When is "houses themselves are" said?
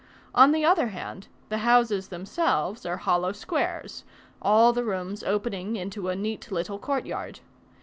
1.59-2.97